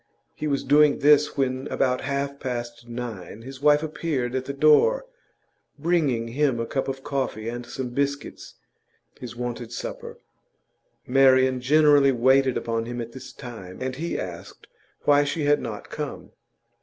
He 0.33 0.47
was 0.47 0.63
doing 0.63 0.97
this 0.97 1.37
when, 1.37 1.67
about 1.67 2.01
half 2.01 2.39
past 2.39 2.89
nine, 2.89 3.43
his 3.43 3.61
wife 3.61 3.83
appeared 3.83 4.33
at 4.33 4.45
the 4.45 4.51
door, 4.53 5.05
bringing 5.77 6.29
him 6.29 6.59
a 6.59 6.65
cup 6.65 6.87
of 6.87 7.03
coffee 7.03 7.47
and 7.47 7.67
some 7.67 7.89
biscuits, 7.89 8.55
his 9.19 9.35
wonted 9.35 9.71
supper. 9.71 10.17
Marian 11.05 11.59
generally 11.61 12.11
waited 12.11 12.57
upon 12.57 12.85
him 12.87 12.99
at 12.99 13.11
this 13.11 13.31
time, 13.31 13.77
and 13.79 13.97
he 13.97 14.17
asked 14.19 14.65
why 15.03 15.23
she 15.23 15.43
had 15.45 15.61
not 15.61 15.91
come. 15.91 16.31